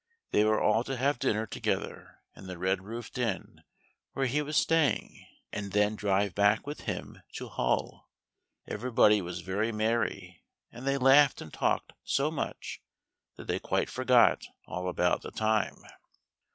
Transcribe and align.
They 0.31 0.43
were 0.43 0.59
all 0.59 0.83
to 0.85 0.97
have 0.97 1.19
dinner 1.19 1.45
together 1.45 2.21
in 2.35 2.47
the 2.47 2.57
red 2.57 2.83
roofed 2.85 3.19
inn 3.19 3.61
where 4.13 4.25
he 4.25 4.41
was 4.41 4.57
staying, 4.57 5.27
and 5.51 5.73
then 5.73 5.95
drive 5.95 6.33
back 6.33 6.65
with 6.65 6.81
him 6.89 7.21
to 7.33 7.49
Hull. 7.49 8.09
Everybody 8.67 9.21
was 9.21 9.41
very 9.41 9.71
merry, 9.71 10.43
and 10.71 10.87
they 10.87 10.97
laughed 10.97 11.39
and 11.39 11.53
talked 11.53 11.93
so 12.03 12.31
much 12.31 12.81
that 13.35 13.45
they 13.45 13.59
quite 13.59 13.91
forgot 13.91 14.47
all 14.65 14.89
about 14.89 15.21
the 15.21 15.29
time. 15.29 15.83